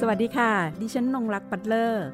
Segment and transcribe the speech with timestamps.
[0.00, 2.06] สวัสดีค่ะ ดิฉันนงรักปัตเลอร์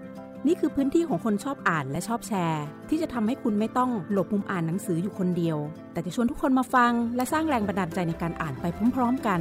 [0.46, 5.58] นี่คือพื้นที่ของคนชอบอ่านและชอบแชร์ ที่จะทำให้คุณไม่ต้องหลบมุมอ่านหนังสืออยู่คนเดียว
[5.92, 9.40] แต่จะชวนทุกคนมาฟัง และสร้างแรงบันดาลใจในการอ่านไปพร้อมๆกัน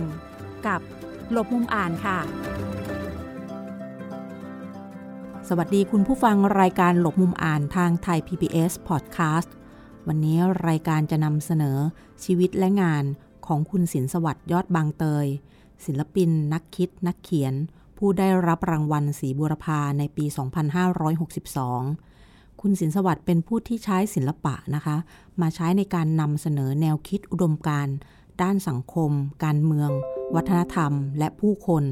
[0.67, 0.81] กับ
[1.31, 2.17] หลบมุมอ่านค่ะ
[5.49, 9.49] สวัสดีคุณผู้ฟังรายการหลบมุมอ่านทางไทย PBS Podcast
[10.07, 10.37] วันนี้
[10.67, 11.77] รายการจะนำเสนอ
[12.23, 13.03] ชีวิตและงาน
[13.47, 15.27] ของคุณสินสวัสดิ์ยอดบางเตย
[15.85, 17.55] ศิลปิน นักคิด นักเขียน
[18.03, 20.25] ผู้ได้รับรางวัลศรีบุรพาในปี
[21.87, 24.97] 2562 คุณสินสวัสดิ์เป็นผู้ที่ใช้ศิลปะนะคะ
[25.41, 27.95] มาใช้ในการนำเสนอแนวคิดอุดมการณ์
[28.41, 29.11] ด้านสังคม
[29.43, 29.89] การเมือง
[30.35, 31.83] วัฒนธรรม และผู้คน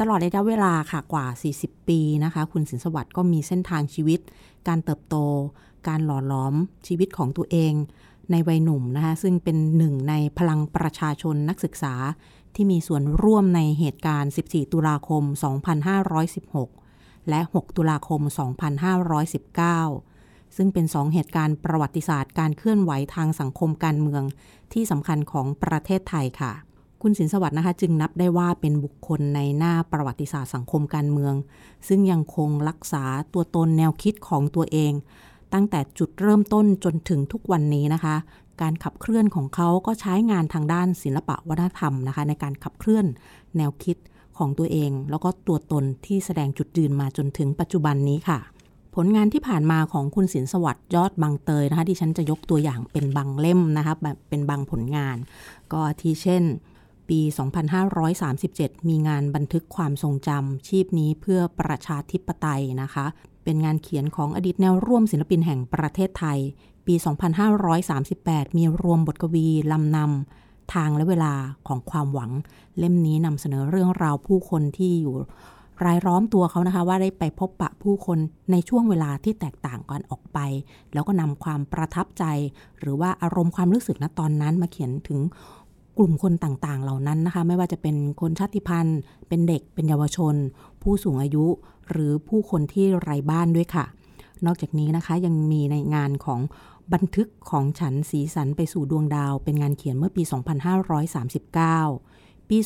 [0.00, 1.26] ตลอดระยะเวลาค่ะกว่า
[1.58, 4.20] 40 ปีนะคะ คุณสินสวัสดิ์ก็มีเส้นทางชีวิต
[4.68, 5.16] การเติบโต
[5.88, 6.54] การหล่อหลอม
[6.86, 7.72] ชีวิตของตัวเอง
[8.30, 11.94] ในวัยหนุ่มนะคะซึ่งเป็นหนึ่งในพลังประชาชนนักศึกษา
[12.56, 15.22] ที่มีส่วนร่วมในเหตุการณ์ 14 ตุลาคม
[16.46, 18.20] 2516 และ 6 ตุลาคม
[19.38, 24.22] 2519 ซึ่งเป็นสองเหตุการณ์ประวัติศาสตร์การเคลื่อนไหวทางสังคมการเมือง
[24.72, 26.52] ที่สำคัญของประเทศไทยค่ะ
[27.02, 31.34] คุณสินสวัสดิ์นะคะ จึงนับได้ว่าเป็นบุคคลในหน้าประวัติศาสตร์สังคมการเมือง
[31.88, 34.92] ซึ่งยังคงรักษาตัวตนแนวคิดของตัวเอง
[35.52, 38.16] ตั้งแต่จุดเริ่มต้นจนถึงทุกวันนี้นะคะ
[38.62, 43.06] การขับเคลื่อนของเขาก็ใช้งานทางด้านศิลปะวัฒนธรรมนะคะ ในการขับเคลื่อน
[43.56, 43.96] แนวคิด
[44.38, 48.38] ของตัวเอง แล้วก็ตัวตนที่แสดงจุดยืนมาจนถึงปัจจุบันนี้ค่ะ
[48.94, 55.16] ผลงานที่ผ่านมาของคุณสินสวัสดิ์ยอดบางเตยนะคะที่ฉันจะยกตัวอย่างเป็นบางเล่มนะคะแบบเป็นบางผลงาน
[55.72, 56.42] ก็ที่เช่น
[57.08, 57.20] ปี
[58.04, 63.06] 2537 มีงานบันทึกความทรงจำชีพนี้เพื่อประชาธิปไตยนะคะ
[63.44, 66.38] เป็นงานเขียนของอดีตแนวร่วมศิลปินแห่งประเทศไทย
[66.86, 66.94] ปี
[67.76, 71.32] 2538 มีรวมบทกวีลำนำทางและเวลา
[71.68, 72.30] ของความหวัง
[72.78, 75.14] เล่มนี้นำเสนอเรื่องราวผู้คนที่อยู่
[75.84, 78.18] รายล้อมตัวเขานะคะ ว่าได้ไปพบปะผู้คน
[78.50, 80.38] ในช่วงเวลาที่แตกต่างกันออกไป
[80.92, 82.24] แล้วก็นำความประทับใจ
[82.80, 85.20] หรือว่าอารมณ์ความรู้สึกณตอนนั้นมาเขียนถึง
[85.98, 88.98] กลุ่มคนต่างๆ เหล่านั้นนะคะ ไม่ว่าจะเป็นคนชาติพันธุ์
[89.28, 90.34] เป็นเด็กเป็นเยาวชน
[90.82, 91.44] ผู้สูงอายุ
[91.90, 93.84] หรือผู้คนที่ไร้บ้านด้วยค่ะ
[94.46, 96.40] นอกจากนี้นะคะยังมีในงานของ
[96.92, 100.22] บันทึกของฉันสีสันไปสู่ดวงดาว เป็นงานเขียนเมื่อปี
[101.76, 102.58] 2539 ปี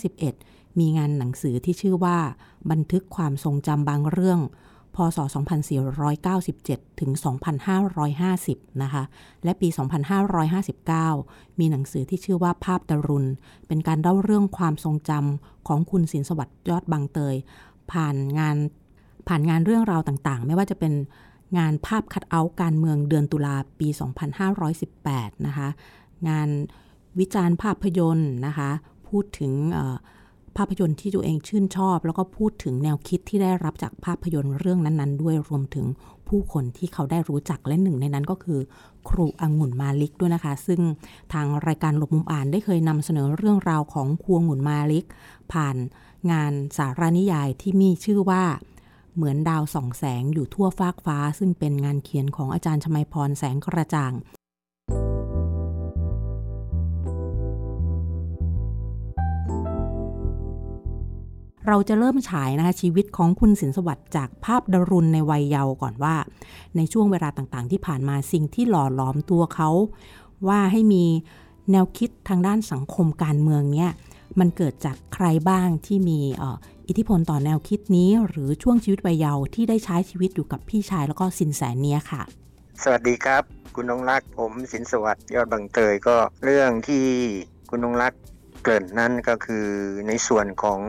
[0.00, 2.18] 2551 มีงานหนังสือที่ชื่อว่า
[2.70, 4.40] บันทึกความทรงจำบางเรื่อง
[4.94, 5.18] พศ
[6.28, 7.10] 2497 ถึง
[8.16, 9.02] 2550 นะคะ
[9.44, 9.68] และปี
[11.04, 13.28] 2559 มีหนังสือที่ชื่อว่าภาพตรุณ
[13.66, 17.34] เป็นการเล่าเรื่องความทรงจำของคุณสินสวัสดิ์ยอดบางเตย
[17.92, 18.56] ผ่านงาน
[19.28, 20.92] ผ่านงานเรื่องราวต่างๆ ไม่ว่าจะเป็น
[21.58, 23.88] งานภาพคัดเอาท์การเมืองเดือนตุลาปี
[24.66, 25.68] 2518 นะคะ
[26.28, 26.48] งาน
[27.18, 28.70] วิจารณ์ภาพยนตร์นะคะ
[29.08, 29.52] พูดถึง
[30.56, 35.86] ภาพยนตร์ที่ตัวเองชื่นชอบ แล้วก็พูดถึงแนวคิดที่ได้รับจากภาพยนตร์เรื่องนั้นๆ ด้วยรวมถึง
[36.28, 38.60] ผู้คนที่เขาได้รู้จักและหนึ่งในนั้นก็คือ
[39.08, 40.80] ครูองุ่นมาลิกด้วยนะคะ ซึ่ง
[41.32, 45.06] ทางรายการหลบมุมอ่านได้เคยนำเสนอเรื่องราวของครูองุ่นมาลิก
[45.52, 45.76] ผ่าน
[46.30, 48.42] งานสารานิยายที่มีชื่อว่า
[49.16, 54.12] เหมือนดาวส่องแสงอยู่ทั่วฟากฟ้า ซึ่งเป็นงานเขียนของอาจารย์ชมัยพรแสงกระจ่าง
[61.66, 66.16] เราจะเริ่มฉายนะคะชีวิตของคุณสินสวัสดิ์จากภาพดารุณในวัยเยาว์ก่อนว่า
[66.76, 69.70] ในช่วงเวลาต่างๆ ที่ผ่านมาสิ่งที่หล่อหลอมตัวเขา
[70.48, 71.04] ว่าให้มี
[71.70, 73.92] แนวคิดทางด้านสังคมการเมืองเนี่ย
[74.38, 76.20] มันเกิดจากใครบ้างที่มี
[76.88, 82.22] อิทธิพลต่อแนวคิดนี้ หรือช่วงชีวิตวัยเยาว์ที่ได้ใช้ชีวิตอยู่กับพี่ชายแล้วก็สินแสเนี้ยค่ะ
[82.82, 83.42] สวัสดีครับ
[83.74, 87.06] คุณนงรักผมสินสวัสดิ์ยอดบางเตยก็เรื่องที่
[87.70, 88.12] คุณนงรัก
[88.62, 89.66] เกริ่นนั่นก็คือ
[90.08, 90.80] ในส่วนของ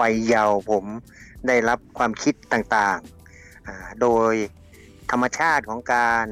[0.00, 0.84] วัยเยาว์ผม
[1.46, 4.34] ได้รับความคิดต่างๆ โดย
[5.10, 6.24] ธรรมชาติของการ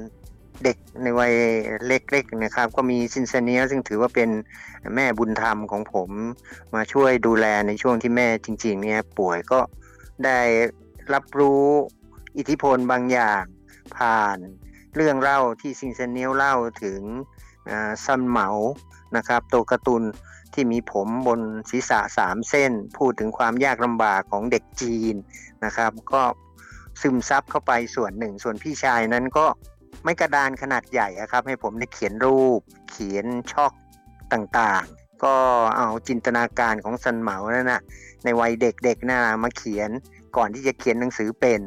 [0.65, 1.35] เด็กในวัย
[1.87, 4.31] เล็กๆนะครับ ก็มีซินเซเนียซึ่งถือว่าเป็น
[4.95, 6.11] แม่บุญธรรมของผม
[6.75, 9.61] มาช่วยดูแลในช่วงที่แม่จริง ๆ เนี่ยป่วยก็
[10.25, 10.41] ได้
[11.15, 11.65] รับรู้
[12.37, 13.45] อิทธิพลบางอย่าง
[13.97, 14.39] ผ่าน
[14.95, 17.01] เรื่องเล่าที่ซินเซเนียเล่าถึง
[18.05, 18.49] ซันเหมา
[19.17, 20.03] นะครับตัวการ์ตูน
[20.55, 25.15] ที่มีผมบนศีรษะสามเส้น พูดถึงความยากลำบากของเด็กจีน
[25.65, 26.23] นะครับ ก็
[27.01, 29.47] ซึมซับเข้าไปส่วนหนึ่ง ส่วนพี่ชายนั้นก็
[30.09, 32.61] มีกระดานขนาดใหญ่ครับ ให้ผมได้เขียนรูป
[32.91, 33.73] เขียนชอล์ก
[34.33, 35.35] ต่างๆ ก็
[35.77, 37.83] เอาจินตนาการของซันเหมานั่นนะ
[38.25, 39.91] ในวัยเด็กๆน่ามาเขียน
[40.37, 41.61] ก่อนที่จะเขียนหนังสือเป็น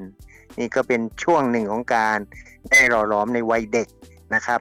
[0.59, 2.17] นี่ก็เป็นช่วงหนึ่งของการ
[2.69, 3.87] ได้หล่อหลอมในวัยเด็ก
[4.33, 4.59] นะครับ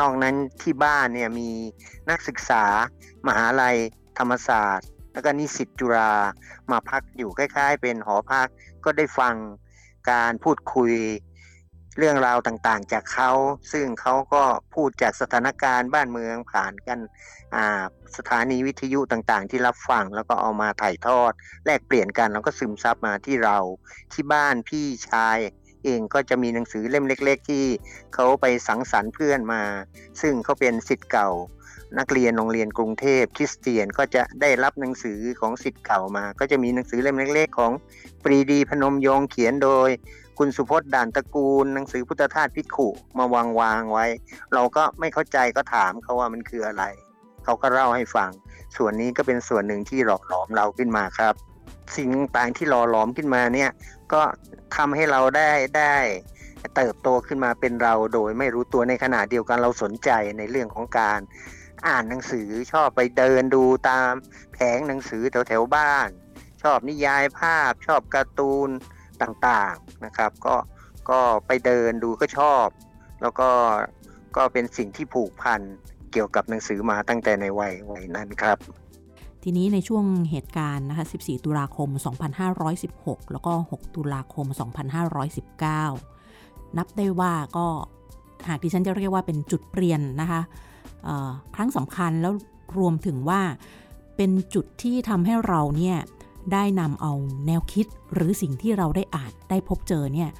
[0.00, 1.50] นอกนั้นที่บ้านเนี่ยมี
[2.10, 2.64] นักศึกษา
[3.26, 3.76] มหาลัย
[4.18, 6.12] ธรรมศาสตร์ แล้วก็นิสิตจุฬา
[6.70, 8.48] มาพักอยู่คล้าย ๆ เป็นหอพัก
[8.84, 9.34] ก็ได้ฟัง
[10.10, 10.92] การพูดคุย
[11.98, 13.30] เรื่องราวต่างๆ จากเขา
[13.72, 14.42] ซึ่งเขาก็
[14.74, 16.98] พูดจากสถานการณ์บ้านเมืองผ่านกัน
[18.16, 21.32] สถานีวิทยุต่างๆ ที่รับฟังแล้วก็เอามาถ่ายทอด
[21.66, 23.58] แลกเปลี่ยนกันแล้วก็ซึมซับมาที่เรา
[24.12, 25.38] ที่บ้านพี่ชาย
[25.84, 27.64] เองก็จะมีหนังสือเล่มเล็ก ๆ ที่
[28.14, 29.62] เขาไปสังสรรค์เพื่อนมา
[30.20, 31.30] ซึ่งเขาเป็นสิทธิ์เก่า
[31.98, 37.72] นักเรียนโรงเรียนกรุงเทพคริสเตียนก็จะได้รับหนังสือของสิทธิ์เก่ามา ก็จะมีหนังสือเล่มเล็ก ๆ ของ
[38.24, 39.90] ปรีดีพนมยงเขียนโดย
[40.38, 42.88] คุณสุพจน์ด่านตระกูล หนังสือพุทธทาสพิขุ
[43.18, 44.06] มาวางวางไว้
[44.54, 46.84] เราก็ไม่เข้าใจก็ถามเขาว่ามันคืออะไร
[47.44, 48.30] เขาก็เล่าให้ฟัง
[48.76, 51.34] ส่วนนี้ก็เป็นส่วนหนึ่งที่หล่อหลอมเราขึ้นมาครับ
[51.96, 53.70] สิ่งต่างที่หล่อหลอมขึ้นมาเนี่ย
[54.12, 54.22] ก็
[54.76, 55.96] ทำให้เราได้ได้
[56.76, 61.20] เติบโตขึ้นมาเป็นเราโดยไม่รู้ตัวในขณะเดียวกันเราสนใจในเรื่องของการ
[61.88, 64.10] อ่านหนังสือชอบไปเดินดูตาม
[64.54, 66.08] แผงหนังสือแถวแถวบ้าน
[66.62, 68.70] ชอบนิยายภาพ ชอบการ์ตูน
[69.22, 70.54] ต่างๆนะครับ ก็
[71.10, 72.66] ก็ไปเดินดูก็ชอบ
[73.22, 73.50] แล้วก็
[74.36, 75.60] ก็เป็นสิ่งที่ผูกพัน
[76.12, 78.58] เกี่ยวกับหนังสือมาตั้งแต่ในวัยวัยนั้นครับ
[79.42, 81.88] ทีนี้ในช่วงเหตุการณ์นะคะ 14 ตุลาคม
[82.60, 84.46] 2516 แล้วก็ 6 ตุลาคม
[85.82, 87.66] 2519 นับได้ว่าก็
[88.48, 90.40] หากที่ฉันจะเรียกว่าเป็นจุดเปลี่ยนนะคะ
[91.54, 92.32] ครั้งสำคัญแล้ว
[92.78, 93.40] รวมถึงว่า
[94.16, 95.96] เป็นจุดที่ทำให้เราเนี่ย
[96.52, 97.12] ได้นำเอา
[97.46, 100.30] แนวคิดหรือสิ่งที่เราได้อ่านได้พบเจอเนี่ย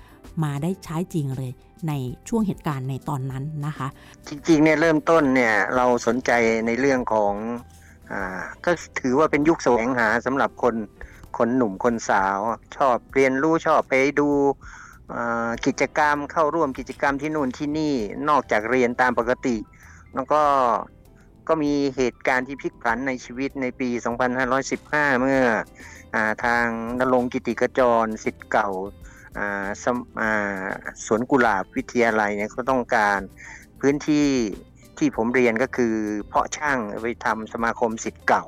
[0.45, 1.51] มาได้ใช้จริงเลย
[1.89, 1.93] ใน
[2.29, 3.89] ช่วงเหตุการณ์ในตอนนั้นนะคะ
[4.29, 6.31] จริงๆเนี่ยเริ่มต้นเนี่ยเราสนใจ
[6.67, 7.35] ในเรื่องของ
[8.13, 8.71] อ่าก็
[9.01, 10.75] ถือว่าเป็นยุคแสวงหาสำหรับคน
[11.39, 12.39] คนหนุ่มคนสาว
[12.77, 14.29] ชอบเรียนรู้ชอบไปดู
[15.67, 17.95] กิจกรรมเข้าร่วมกิจกรรมที่นู่นที่นี่
[18.29, 19.57] นอกจากเรียนตามปกติ
[20.15, 20.43] แล้วก็
[21.49, 23.89] ก็มีเหตุการณ์ที่พลิกผันในชีวิตในปี
[24.55, 25.43] 2515 เมื่อ
[26.15, 26.67] อทาง
[27.01, 28.69] นรงกิติกจรสิทธิ์เก่า
[31.07, 33.21] สวนกุหลาบวิทยาลัยเนี่ยก็ต้องการ
[33.81, 34.29] พื้นที่
[34.99, 35.95] ที่ผมเรียนก็คือ
[36.29, 38.45] เพาะช่างไปทำสมาคมสิทธิ์เก่า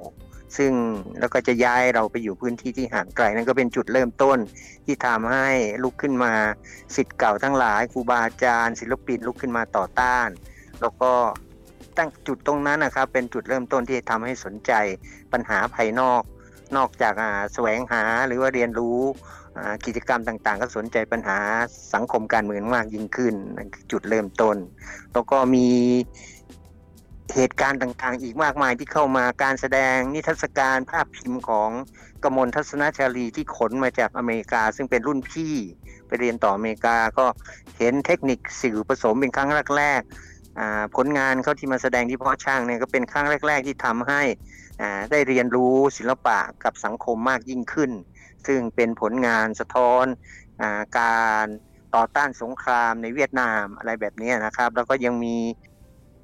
[0.57, 0.73] ซึ่ง
[1.21, 4.39] แล้วก็จะย้ายเราไปอยู่พื้นที่ที่ห่างไกลนั่นก็เป็นจุดเริ่มต้น
[4.85, 5.49] ที่ทำให้
[5.83, 6.33] ลุกขึ้นมา
[6.97, 10.29] สิทธิ์เก่าทั้งหลายครูบาอาจารย์ ศิลปินลุกขึ้นมาต่อต้าน
[10.81, 11.13] แล้วก็
[11.99, 14.73] ตั้งจุดตรงนั้นนะครับ เป็นจุดเริ่มต้นที่ทำให้สนใจ
[15.33, 16.23] ปัญหาภายนอก
[16.77, 17.15] นอกจาก
[17.55, 19.01] แสวงหาหรือว่าเรียนรู้
[19.87, 21.39] กิจกรรมต่างๆ ก็สนใจปัญหา
[21.95, 23.35] สังคมการเมืองมากยิ่งขึ้น
[23.93, 24.57] จุดเริ่มต้น
[25.13, 25.69] แล้วก็มี
[27.35, 31.71] เหตุการณ์ต่างๆ อีกมากมายที่เข้ามาการแสดงนิทรรศการภาพพิมพ์ของ
[32.25, 35.55] กมลทัศนชาลีที่ขนมาจากอเมริกา ซึ่งเป็นรุ่นพี่
[36.07, 37.27] ไปเรียนต่ออเมริกาก็
[37.79, 40.36] เห็นเทคนิคสื่อผสมเป็นครั้งแรกๆ
[40.95, 44.23] ผลงานเขาที่มาแสดงที่พ่อช่างเนี่ยก็เป็นครั้งแรก ๆ ที่ทำให้
[45.11, 47.91] ได้เรียนรู้ศิลปะกับสังคมมากยิ่งขึ้น
[48.47, 50.05] ซึ่งเป็นผลงานสะท้อน
[50.61, 50.63] อ
[50.99, 51.47] การ
[51.95, 55.37] ต่อต้านสงครามในเวียดนามอะไรแบบนี้นะครับ แล้วก็ยังมี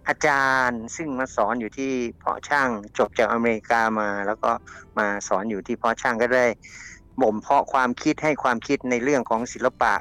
[0.08, 1.92] อาจารย์ซึ่งมาสอนอยู่ที่
[2.22, 2.68] พอช่าง
[2.98, 4.50] จบจากอเมริกามา แล้วก็
[4.98, 6.46] มาสอนอยู่ที่พอช่างก็ได้
[7.22, 9.94] บ่มเพาะความคิดให้ความคิดในเรื่องของศิลปะ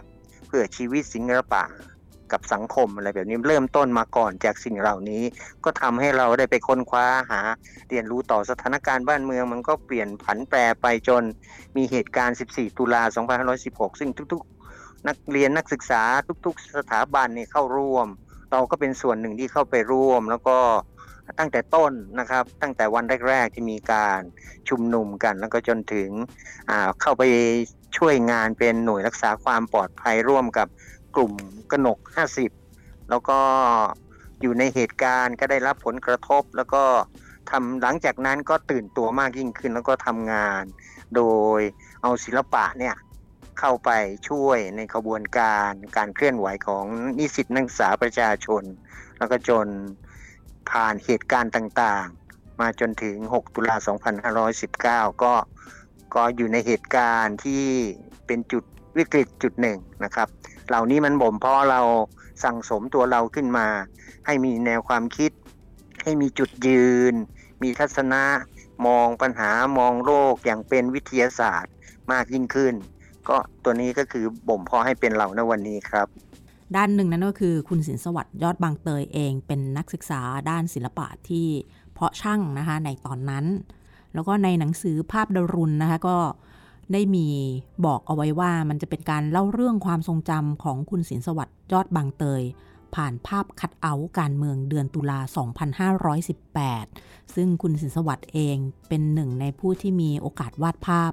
[0.48, 1.63] เพื่อชีวิตศิลปะ
[2.33, 5.24] กับสังคมอะไรแบบนี้เริ่มต้นมาก่อนจากสิ่งเหล่านี้
[5.63, 7.41] ก็ทำให้เราได้ไปค้นคว้าหา
[7.89, 11.24] เรียนรู้ต่อสถานการณ์บ้านเมือง มันก็เปลี่ยนผันแปรไปจน
[11.77, 13.03] มีเหตุการณ์ 14 ตุลา
[13.51, 16.03] 2516 ซึ่งทุกๆ นักเรียนนักศึกษา
[16.46, 18.08] ทุก ๆ สถาบันเนี่ยเข้าร่วม
[18.51, 20.58] เราก็เป็นส่วนหนึ่งที่เข้าไปร่วมแล้วก็
[21.39, 24.22] ตั้งแต่ต้นนะครับ ตั้งแต่วันแรก ๆ ที่มีการ
[24.70, 26.10] ชุมนุมกัน แล้วก็จนถึง
[27.01, 27.24] เข้าไป
[27.98, 30.67] ช่วยงานเป็นหน่วยรักษาความปลอดภัยร่วมกับ
[31.15, 31.34] กลุ่ม
[31.72, 32.00] กนก
[32.53, 33.39] 50 แล้วก็
[34.41, 36.84] อยู่ในเหตุการณ์ก็ได้รับผลกระทบ แล้วก็
[37.51, 40.63] ทำหลังจากนั้นก็ตื่นตัวมากยิ่งขึ้น แล้วก็ทำงาน
[41.15, 41.22] โด
[41.58, 41.60] ย
[42.01, 42.96] เอาศิลปะเนี่ย
[43.60, 43.89] เข้าไป
[44.30, 46.86] ช่วยในขบวนการการเคลื่อนไหวของ
[47.18, 48.63] นิสิตนักศึกษาประชาชน
[49.18, 49.68] แล้วก็จน
[50.70, 53.75] ผ่านเหตุการณ์ต่างๆ มาจนถึง 6 ตุลา
[54.50, 55.34] 2519 ก็
[56.15, 57.65] ก็อยู่ในเหตุการณ์ที่
[58.25, 58.63] เป็นจุด
[58.98, 60.27] วิกฤตจุดหนึ่งนะครับ
[60.72, 61.82] เหล่านี้มันบ่มเพราะเรา
[62.44, 63.68] สั่งสมตัวเราขึ้นมา
[64.25, 65.32] ให้มีแนวความคิด
[66.04, 67.13] ให้มีจุดยืน
[67.63, 68.24] มีทัศนะ
[68.86, 71.74] มองปัญหามองโลกอย่างเป็นวิทยาศาสตร์
[72.12, 72.74] มากยิ่งขึ้น
[73.30, 76.08] ก็ตัวนี้ก็คือบ่มเพาะให้เป็นเราในวันนี้ครับ
[76.75, 81.48] ด้านหนึ่งนั้นก็คือคุณสินสวัสดิ์ยอดบางเตยเองเป็นนักศึกษาด้านศิลปะที่
[81.94, 83.46] เพาะช่างนะคะในตอนนั้น
[84.13, 86.18] แล้วก็ในหนังสือภาพดรุณนะคะก็
[86.93, 87.27] ได้มี
[87.86, 92.41] บอกเอาไว้ว่ามันจะเป็นการเล่าเรื่องความทรงจำของคุณสินสวัสดิ์ยอดบางเตย
[92.95, 95.19] ผ่านภาพคัดเอาการเมืองเดือนตุลา
[96.48, 98.57] 2518 ซึ่งคุณสินสวัสดิ์เอง
[98.88, 101.12] เป็นหนึ่งในผู้ที่มีโอกาสวาดภาพ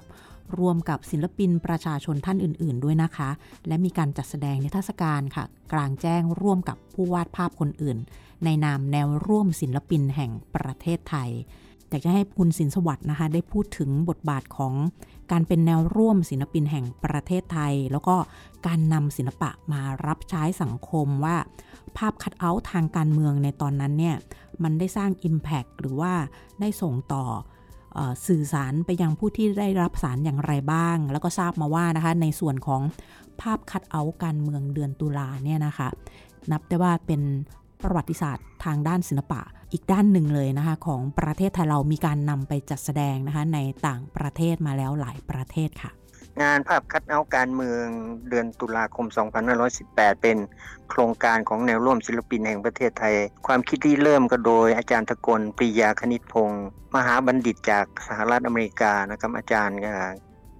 [0.59, 3.29] รวมกับศิลปินประชาชนท่านอื่น ๆ ด้วยนะคะ
[3.67, 7.97] และมีการจัดแสดงนิทรรศการค่ะ กลางแจ้งร่วมกับผู้วาดภาพคนอื่น
[8.43, 11.29] ในนามแนวร่วมศิลปินแห่งประเทศไทย
[11.89, 14.73] อยากจะให้คุณสินสวัสด์นะคะ ได้พูดถึงบทบาทของ
[15.31, 18.15] การเป็นแนวร่วมศิลปินแห่งประเทศไทย แล้วก็
[18.67, 21.37] การนำศิลปะมารับใช้สังคมว่า
[21.97, 24.15] ภาพคัดเอาท์ทางการเมืองในตอนนั้นเนี่ย
[24.63, 26.13] มันได้สร้าง Impact หรือว่า
[26.59, 27.25] ได้ส่งต่อ
[27.97, 32.81] อสื่อสารไปยังผู้ที่ได้รับสารอย่างไรบ้าง แล้วก็ทราบมาว่านะคะในส่วนของ
[33.41, 35.87] ภาพคัดเอาท์การเมืองเดือนตุลาเนี่ยนะคะ
[36.51, 37.21] นับได้ว่าเป็น
[37.83, 45.91] ประวัติศาสตร์ทางด้านศิลปะอีกด้านหนึ่งเลยนะคะ ของประเทศไทยเรามีการนำไปจัดแสดงนะคะในต่างประเทศมาแล้วหลายประเทศค่ะ
[46.41, 47.85] งานภาพคัดเอาการเมือง
[48.29, 49.07] เดือนตุลาคม
[49.63, 50.37] 2518 เป็น
[50.89, 53.15] โครงการของแนวร่วมศิลปินแห่งประเทศไทย
[53.47, 59.77] ความคิดที่เริ่มก็โดยอาจารย์ทกลปรียาคณิตพงศ์มหาบัณฑิตจากสหรัฐอเมริกานะครับอาจารย์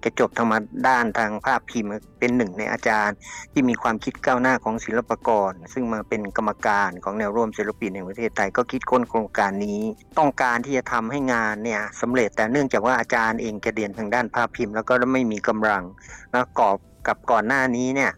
[0.00, 0.52] แกจบธรรม
[0.88, 3.16] ด้านทางภาพพิมพ์เป็นหนึ่งในอาจารย์
[3.52, 9.80] ที่มีความคิดก้าวหน้าของศิลปกร ซึ่งมาเป็นกรรมการของแนวร่วมศิลปินแห่งประเทศไทยก็คิดค้นโครงการนี้
[10.18, 15.84] ต้องการที่จะทำให้งานเนี่ยสำเร็จแต่เนื่องจากว่าอาจารย์เองแกเรียนทางด้านภาพพิมพ์ แล้วก็ไม่มีกำลัง
[16.32, 16.76] แล้วกอบ
[17.06, 18.12] กับก่อนหน้านี้เนี่ย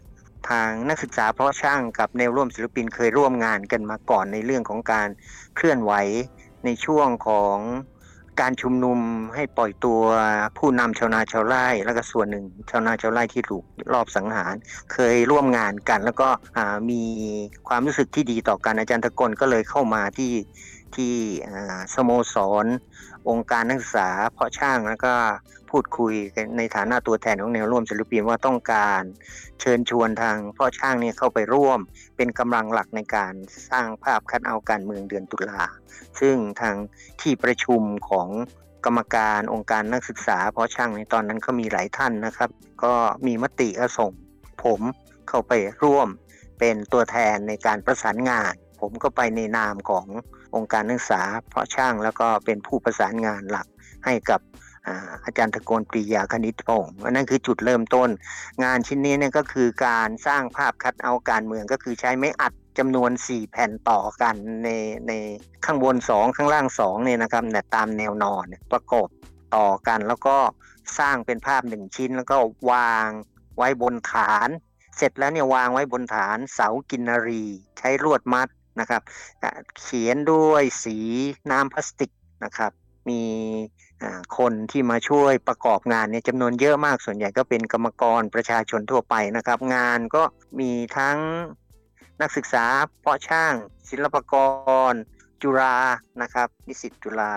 [0.49, 5.07] ทางนักศึกษาเพราะช่างกับแนวร่วมศิลปินเคยร่วมงานกันมาก่อนในเรื่องของการ
[5.55, 5.93] เคลื่อนไหว
[6.65, 7.57] ในช่วงของ
[8.41, 8.99] การชุมนุม
[9.35, 10.01] ให้ปล่อยตัว
[10.57, 13.63] ผู้นำชาวนาชาวไร่ แล้วก็ส่วนหนึ่งชาวนาชาวไร่ที่ถูก
[13.93, 14.53] รอบสังหาร
[14.93, 16.29] เคยร่วมงานกัน แล้วก็
[16.89, 17.01] มี
[17.67, 20.33] ความรู้สึกที่ดีต่อกันอาจารย์ตะกลก็เลยเข้ามาที่
[20.95, 21.13] ที่
[21.93, 22.65] สโมสร
[23.29, 25.13] องค์การนักศึกษา เพาะช่างแล้วก็
[25.73, 26.13] พูดคุย
[26.57, 29.01] ในฐานะตัวแทนของแนวร่วมศิลปินว่าต้องการ
[29.61, 31.79] เชิญชวนทางพ่อช่างเนี่ยเข้าไปร่วม
[32.17, 33.33] เป็นกำลังหลักในการ
[33.69, 35.63] สร้างภาพคัดเอาการเมืองเดือนตุลา
[36.19, 36.75] ซึ่งทาง
[37.21, 38.27] ที่ประชุมของ
[38.85, 42.49] กรรมการองค์การนักศึกษาเพราะช่างในตอนนั้นก็มีหลายท่านนะครับ
[42.83, 42.93] ก็
[43.25, 44.11] มีมติก็ส่ง
[44.63, 44.81] ผม
[45.29, 45.53] เข้าไป
[45.83, 46.09] ร่วม
[46.59, 50.05] เป็นตัวแทนในการประสานงาน ผมก็ไปในนามของ
[50.55, 53.67] องค์การนักศึกษาเพราะช่างแล้วก็เป็นผู้ประสานงานหลัก
[54.05, 54.41] ให้กับ
[55.25, 58.09] อาจารย์ตะโกนปรียาคณิตพงศ์นั่นคือจุดเริ่มต้น
[58.63, 64.69] งานชิ้นนี้เนี่ยก็คือการสร้างภาพคัดเอาการเมืองก็คือใช้ไม้อัดจำนวน 4 แผ่นต่อกันใน
[65.07, 65.11] ใน
[65.65, 69.07] ข้างบน 2 ข้างล่าง2เนี่ยนะครับแต่ตามแนวนอนประกบ
[69.55, 70.37] ต่อกัน แล้วก็
[70.99, 72.37] สร้างเป็นภาพหนึ่งชิ้น แล้วก็
[72.71, 73.09] วาง
[73.57, 74.49] ไว้บนฐาน
[74.97, 77.43] เสร็จแล้วเนี่ยวางไว้บนฐานเสากินรี
[77.79, 78.47] ใช้ลวดมัด
[78.79, 79.01] นะครับ
[79.79, 80.97] เขียนด้วยสี
[81.51, 82.11] น้ำพลาสติก
[82.43, 82.71] นะครับ
[83.09, 83.21] มี
[84.37, 90.23] คนที่มาช่วยประกอบงานเนี่ยจำนวนเยอะมากส่วนใหญ่ก็เป็นกรรมกรประชาชนทั่วไปนะครับ งานก็
[90.59, 91.17] มีทั้ง
[92.21, 92.65] นักศึกษา
[93.01, 93.53] เพาะช่าง
[93.89, 94.33] ศิลปาก
[94.91, 94.93] ร
[95.41, 95.77] จุฬา
[96.21, 97.33] นะครับนิสิตจุฬา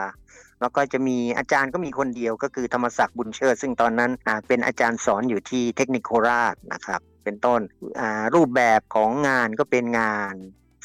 [0.60, 4.10] แล้วก็จะมีอาจารย์ก็มีคนเดียวก็คือธรรมศักดิ์บุญเชิดซึ่งตอนนั้น
[4.48, 7.60] เป็นอาจารย์สอนอยู่ที่เทคนิคโคราชนะครับ เป็นต้น
[8.34, 10.34] รูปแบบของงานก็เป็นงาน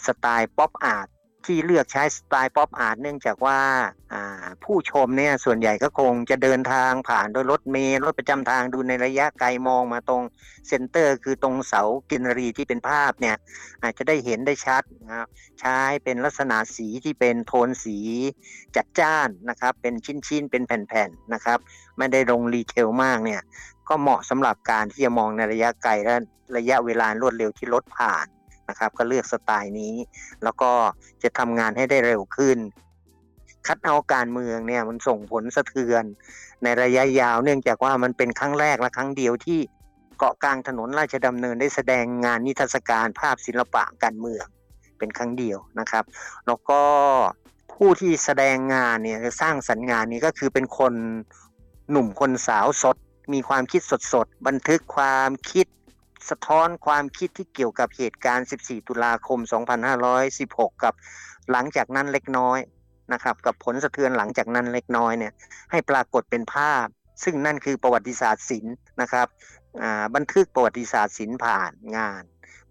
[0.05, 1.08] สไตล์ pop art
[1.45, 3.60] ที่เลือกใช้สไตล์ pop art เนื่องจากว่า
[4.63, 10.24] ผู้ชมเนี่ยส่วนใหญ่ก็คงจะเดินทางผ่านโดยรถเมล์รถประจำทางดูในระยะไกลมองมาตรง
[10.67, 13.36] center คือตรงเสากินรีที่เป็นภาพเนี่ย
[13.83, 15.27] อาจจะได้เห็นได้ชัดนะครับ
[15.60, 17.98] ใช้เป็นลักษณะสีที่เป็นโทนสี
[18.75, 21.60] จัดจ้านนะครับเป็นชิ้นๆ เป็นแผ่นๆนะครับ
[21.98, 23.41] ไม่ได้ลง detail มากเนี่ย
[23.89, 26.15] ก็เหมาะสำหรับการที่จะมองในระยะไกลและ
[26.57, 28.27] ระยะเวลารวดเร็วที่รถผ่าน
[28.72, 29.96] นะครับ ก็เลือกสไตล์นี้
[30.44, 30.72] แล้วก็
[31.24, 32.58] จะทำงานให้ได้เร็วขึ้น
[33.68, 36.04] คัตเอาต์การเมืองเนี่ยมันส่งผลสะเทือน
[36.63, 39.60] ในระยะยาวเนื่องจากว่ามันเป็นครั้งแรกและครั้งเดียวที่
[40.18, 44.46] เกาะกลางถนนราชดำเนินได้แสดงงานนิทรรศการภาพศิลปะการเมือง
[44.98, 46.04] เป็นครั้งเดียวนะครับ
[46.48, 46.82] แล้วก็
[47.74, 50.94] ผู้ที่แสดงงานเนี่ยสร้างสรรค์งานนี้ก็คือเป็นคน
[51.92, 52.98] หนุ่มคนสาวสด
[53.34, 55.66] มีความคิดสดสดบันทึกความคิด
[56.30, 59.40] สะท้อนความคิดที่เกี่ยวกับเหตุการณ์ 14 ตุลาคม
[60.12, 60.94] 2516 กับ
[61.51, 62.60] หลังจากนั้นเล็กน้อย
[63.13, 65.34] นะครับ กับผลสะเทือนหลังจากนั้นเล็กน้อยเนี่ย
[65.72, 66.86] ให้ปรากฏเป็นภาพ
[67.24, 69.28] ซึ่งนั่นคือประวัติศาสตร์ศิลป์นะครับ
[70.16, 72.24] บันทึกประวัติศาสตร์ศิลป์ผ่านงาน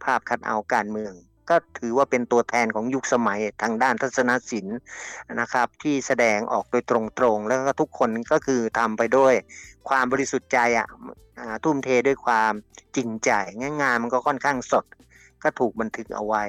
[0.04, 1.14] ภาพคัดเอาการเมือง
[1.50, 4.78] ก็ถือว่าเป็นตัวแทนของยุคสมัยทางด้านทัศนศิลป์
[5.40, 6.92] นะครับ ที่แสดงออกโดยต
[7.22, 9.34] รงๆ แล้วก็ทุกคนก็คือทำไปด้วย
[9.88, 10.88] ความบริสุทธิ์ใจอะ
[11.64, 12.52] ทุ่มเทด้วยความ
[12.96, 13.30] จริงใจ
[13.82, 14.84] งานมันก็ค่อนข้างสด
[15.42, 16.44] ก็ถูกบันทึกเอาไว้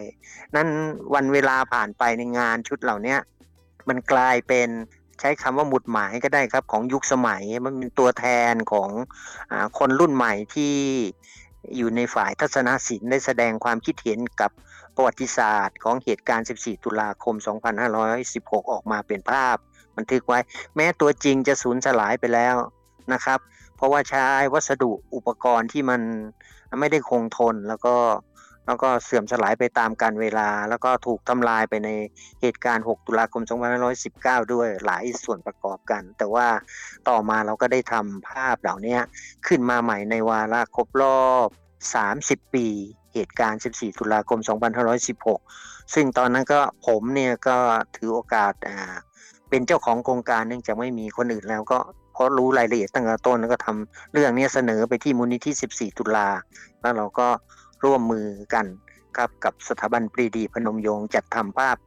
[0.55, 0.67] นั่น
[1.13, 3.15] วันเวลาผ่านไปในงานชุดเหล่านี้
[3.89, 4.69] มันกลายเป็น
[5.19, 8.89] ใช้คำว่าหมุดหมายก็ได้ครับของยุคสมัยมันเป็นตัวแทนของ
[9.51, 10.73] อคนรุ่นใหม่ที่
[11.77, 14.51] อยู่ในฝ่ายทัศนศิลป์ได้แสดงความคิดเห็นกับ
[14.95, 17.35] ประวัติศาสตร์ของเหตุการณ์ 14 ตุลาคม
[18.03, 19.55] 2516 ออกมาเป็นภาพ
[19.97, 20.39] บันทึกไว้
[20.75, 22.55] แม้ตัวจริงจะสูญสลายไปแล้ว
[23.13, 23.39] นะครับ
[23.75, 26.01] เพราะว่าใช้วัสดุอุปกรณ์ที่มัน
[26.79, 27.95] ไม่ได้คงทนแล้วก็
[28.67, 31.89] แล้วก็เสื่อมสลายไปตามกาลเวลา แล้วก็ถูกทำลายไปใน
[32.41, 33.43] เหตุการณ์ 6 ตุลาคม
[33.97, 36.47] 2519 ด้วยหลายส่วนประกอบกัน แต่ว่า
[37.09, 38.97] ต่อมาเราก็ได้ทำภาพเหล่านี้
[39.47, 41.47] ขึ้นมาใหม่ในวาระครบรอบ
[42.03, 42.65] 30 ปี
[43.13, 44.39] เหตุการณ์ 14 ตุลาคม
[45.15, 47.57] 2516 ซึ่งตอนนั้นก็ผมเนี่ยก็
[47.95, 48.95] ถือโอกาสอ่า
[49.49, 51.79] เป็นเจ้าของโครงการเนื่องจากไม่มีคนอื่นแล้วก็
[52.13, 56.27] เพราะรู้รายละเอียดตั้งแต่ต้นแล้วก็ทำเรื่องนี้เสนอไปที่มูลนิธิ 14 ตุลา
[56.81, 57.27] แล้วเราก็
[57.83, 58.65] ร่วมมือกัน
[59.17, 61.77] ครับกับสถาบันปรีดีพนมยงค์จัดทำภาพ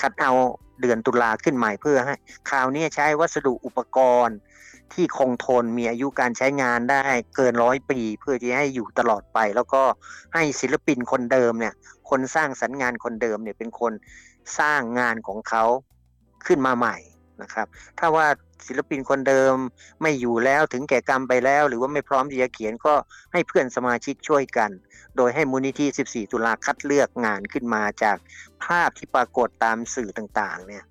[0.00, 0.32] คัดเอา
[0.80, 2.14] เดือนตุลาขึ้นใหม่เพื่อให้
[2.50, 4.36] คราวนี้ใช้วัสดุอุปกรณ์
[4.94, 7.00] ที่คงทนมีอายุการใช้งานได้
[7.36, 9.82] เกินร้อยปี เพื่อที่ให้อยู่ตลอดไป แล้วก็
[10.34, 11.74] ให้ศิลปินคนเดิมเนี่ย
[12.10, 13.92] คนสร้างสรรค์งานคนเดิมเนี่ยเป็นคน
[14.58, 15.64] สร้างงานของเขา
[16.46, 16.96] ขึ้นมาใหม่
[17.42, 17.66] นะครับ
[17.98, 18.26] ถ้าว่า
[18.66, 19.54] ศิลปินคนเดิม
[20.02, 22.94] ไม่อยู่แล้วถึงแก่กรรมไปแล้ว หรือว่าไม่พร้อมที่จะเขียนก็
[23.32, 24.70] ให้เพื่อนสมาชิกช่วยกัน
[25.16, 28.16] โดยให้มูลนิธิ 14 ตุลาคัดเลือกงานขึ้นมาจาก
[28.64, 30.84] ภาพที่ปรากฏตามสื่อต่างๆ เนี่ย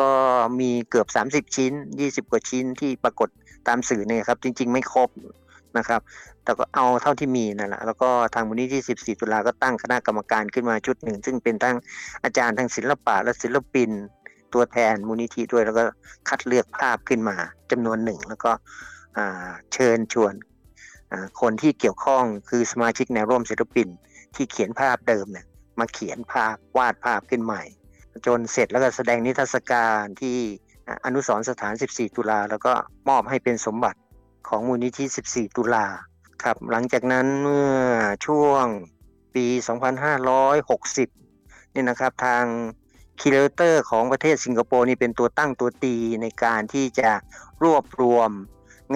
[0.00, 0.12] ก็
[0.60, 3.28] มีเกือบ 30 ชิ้น 20 กว่าชิ้นที่ปรากฏ
[3.68, 5.10] ตามสื่อเนี่ยครับ จริง ๆ ไม่ครบ
[5.78, 6.00] นะครับ
[6.44, 11.76] แต่ก็เอาเท่าที่มีนั่นแหละแล้วก็ทางมูลนิธิ14 ตุลาก็ตั้งคณะกรรมการขึ้นมาชุดหนึ่ง ซึ่งเป็นทั้ง
[12.24, 13.90] อาจารย์ทางศิลปะและศิลปิน
[14.54, 15.84] ตัวแทนมูลนิธิด้วยแล้วก็
[16.28, 17.36] คัดเลือกภาพขึ้นมา
[17.70, 18.52] จำนวนหนึ่ง แล้วก็
[19.72, 20.34] เชิญชวน
[21.40, 23.88] คนที่เกี่ยวข้องคือสมาชิกแนวร่วมศิลปิน
[24.34, 25.46] ที่เขียนภาพเดิมเนี่ย
[25.78, 27.62] มาเขียนภาพวาดภาพขึ้นใหม่
[28.26, 30.38] จนเสร็จแล้วก็แสดงนิทรรศการที่
[31.04, 32.72] อนุสรสถาน 14 ตุลา แล้วก็
[33.08, 33.98] มอบให้เป็นสมบัติ
[34.48, 35.86] ของมูลนิธิ 14 ตุลา
[36.42, 37.70] ครับ หลังจากนั้นเมื่อ
[38.26, 38.64] ช่วง
[39.34, 39.46] ปี
[40.80, 42.44] 2560นี่นะครับทาง
[43.20, 47.10] curator ของประเทศสิงคโปร์นี่เป็นตัวตั้งตัวตีในการที่จะ
[47.64, 48.30] รวบรวม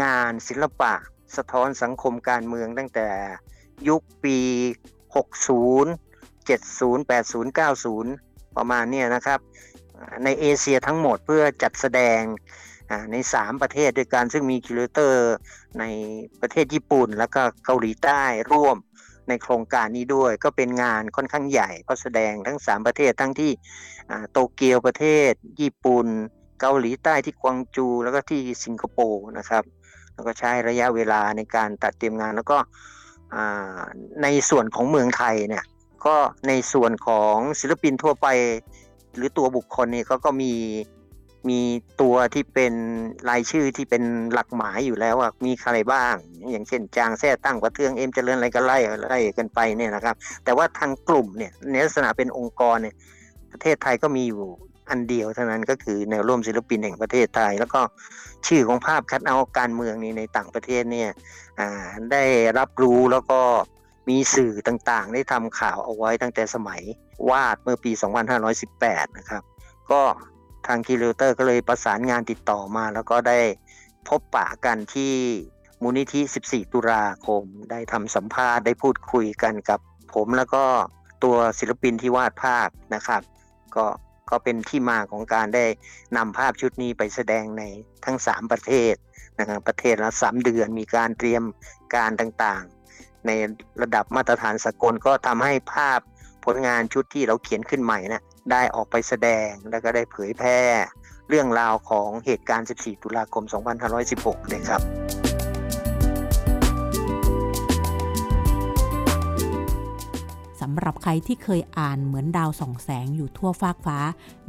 [0.03, 0.95] งานศิลปะ
[1.37, 3.09] สะท้อนสังคมการเมืองตั้งแต่
[3.89, 4.39] ยุคปี
[5.15, 7.47] 60 70 80
[8.09, 9.41] 90 ประมาณนี้นะครับ
[10.25, 12.21] ในเอเชียทั้งหมดเพื่อจัดแสดง
[13.13, 15.35] ใน 3 ประเทศด้วยกันซึ่งมี curator
[15.81, 15.85] ใน
[16.41, 18.77] ประเทศญี่ปุ่น แล้วก็เกาหลีใต้ร่วม
[19.29, 23.51] ในโครงการนี้ด้วย ก็เป็นงานค่อนข้างใหญ่ก็แสดงทั้ง 3 ประเทศทั้งที่
[24.33, 26.07] โตเกียวประเทศ ญี่ปุ่น
[26.61, 29.65] เกาหลีใต้ที่กวางจู แล้วก็ที่สิงคโปร์นะครับ
[30.15, 32.59] แล้วก็ใช้ระยะเวลาในการตัดเตรียมงานแล้วก็
[34.23, 35.65] ในส่วนของเมืองไทยเนี่ย
[36.07, 36.17] ก็
[36.49, 38.27] ในส่วนของศิลปินทั่วไป
[39.17, 40.53] หรือตัวบุคคลนี่เขาก็มี
[41.49, 41.61] มี
[42.01, 42.75] ตัวที่เป็น
[43.31, 46.15] รายชื่อที่เป็นหลักหมายอยู่แล้วว่ามีใครบ้าง
[46.51, 52.95] อย่างเช่น จางแท้ตั้งประเทืองเอ็มเจริญอะไรก็ไล่ไล่กันไปเนี่ยนะครับ แต่ว่าทางกลุ่มเนี่ยในลักษณะเป็นองค์กรเนี่ย
[53.53, 54.43] ประเทศไทยก็มีอยู่
[54.89, 57.81] อันเดียวเท่านั้นก็คือแนวร่วมศิลปินแห่งประเทศไทย แล้วก็
[58.47, 61.11] ชื่อของภาพคัดเอาการเมืองนี้ในต่างประเทศเนี่ย
[62.13, 62.25] ได้
[62.59, 63.41] รับรู้แล้วก็
[64.09, 66.83] มีสื่อต่างๆ ได้ทำข่าวเอาไว้ตั้งแต่สมัย
[67.31, 67.93] วาดเมื่อปี
[68.55, 69.43] 2518 นะครับ
[69.91, 70.03] ก็
[70.67, 73.41] ทางคีเลเตอร์ก็เลยประสานงานติดต่อมา แล้วก็ได้
[74.09, 75.15] พบปะกันที่
[75.83, 79.81] มูลนิธิ 14 ตุลาคม ได้ทำสัมภาษณ์ได้พูดคุยกันกับ
[80.15, 80.65] ผมแล้วก็
[81.25, 83.23] ตัวศิลปินที่วาดภาพนะครับ
[83.77, 83.87] ก็
[84.31, 85.65] ก็เป็นที่มาของการได้
[86.17, 87.63] นำภาพชุดนี้ไปแสดงใน
[88.05, 88.95] ทั้ง 3 ประเทศ
[89.39, 91.43] นะครับประเทศละสามเดือนมีการเตรียม
[91.95, 92.84] การต่างๆ
[93.27, 93.31] ใน
[93.83, 96.01] ระดับมาตรฐานสากลก็ทำให้ภาพ
[96.45, 100.61] ผลงานชุดที่เราเขียนขึ้นใหม่นะได้ออกไปแสดงแล้วก็ได้เผยแพร่
[101.29, 103.45] เรื่องราวของเหตุการณ์ 14 ตุลาคม
[103.97, 113.99] 2516 เลยครับำหรับใครที่เคยอ่านเหมือนดาวส่องแสงอยู่ทั่วฟากฟ้า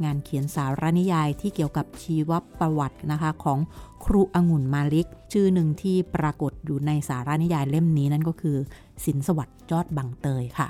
[0.04, 3.58] งานเขียนสารนิยายที่เกี่ยวกับชีวประวัตินะคะของ
[4.04, 8.56] ครูองุ่นมาลิก ชื่อหนึ่งที่ปรากฏอยู่ในสารนิยายเล่มนี้นั่นก็คือ
[9.04, 10.68] สินสวัสดิ์ยอดบังเตยค่ะ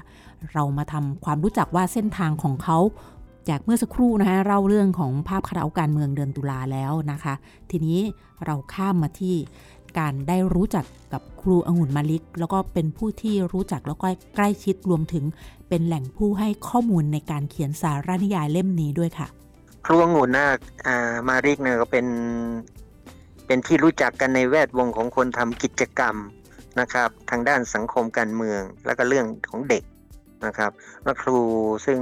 [0.53, 2.79] เรามาทำความรู้จักว่าเส้นทางของเขา
[3.49, 7.35] จากเมื่อสักครู่นะคะเล่าเรื่องของภาพคาราโอการเมืองเดือนตุลาแล้วนะคะ
[7.71, 8.01] ทีนี้
[8.45, 9.37] เราข้ามมาที่
[9.99, 14.07] การได้รู้จักกับครูองุ่นมาลิก แล้วก็เป็นผู้ที่รู้จักแล้วก็
[14.37, 15.25] ใกล้ชิดรวมถึง
[15.69, 19.29] เป็นแหล่งผู้ให้ข้อมูลในการเขียนสารนิยายเล่มนี้ด้วยค่ะ
[19.87, 22.07] ครูองุ่นนะ่ามาลิกเนี่ยก็เป็น
[23.47, 26.17] เป็นที่รู้จักกันในแวดวงของคนทำกิจกรรม
[26.81, 29.83] นะครับ ทางด้านสังคมการเมือง แล้วก็เรื่องของเด็ก
[30.47, 30.73] นะครับ
[31.05, 31.39] และครู
[31.87, 32.01] ซึ่ง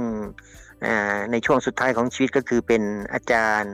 [1.31, 3.73] ในช่วงสุดท้ายของชีวิตก็คือเป็นอาจารย์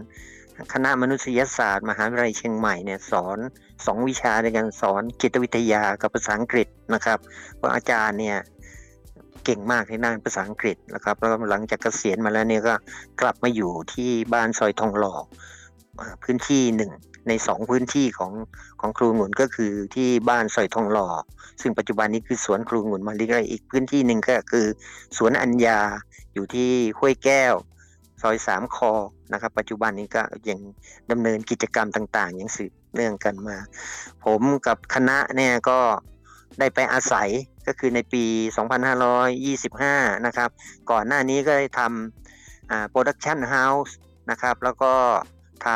[0.73, 3.37] คณะมนุษยศาสตร์ มหาวิทยาลัยเชียงใหม่เนี่ยสอน
[3.85, 7.19] สองวิชาในการสอนจิตวิทยากับภาษาอังกฤษนะครับ
[7.57, 8.37] เพราะอาจารย์เนี่ย
[9.45, 12.73] เก่งมากในด้านภาษาอังกฤษนะครับแล้วหลังจากเกษียณมาแล้วเนี่ยก็
[13.21, 15.15] กลับมาอยู่ที่บ้านซอยทองหล่อ
[16.23, 16.91] พื้นที่หนึ่ง
[17.27, 18.31] ในสองพื้นที่ของ
[18.79, 21.07] ของครูหงุนก็คือที่บ้านซอยทองหล่อ
[21.61, 24.65] ซึ่งปัจจุบันนี้คือสวนครูหงุนมาลิกอีกพื้นที่หนึ่งก็คือ
[25.17, 25.79] สวนอัญญา
[26.33, 27.53] อยู่ที่ห้วยแก้ว
[28.21, 28.91] ซอยสามคอ
[29.33, 30.59] นะครับ ปัจจุบันนี้ก็ยัง
[31.11, 33.57] ดำเนินกิจกรรมต่างๆอย่างสืบเนื่องกันมา
[34.25, 35.79] ผมกับคณะเนี่ยก็
[36.59, 37.29] ได้ไปอาศัย
[37.67, 38.23] ก็คือในปี
[39.45, 40.49] 2525 นะครับ
[40.91, 43.95] ก่อนหน้านี้ก็ได้ทำ production house
[44.31, 44.93] นะครับ แล้วก็
[45.65, 45.67] ท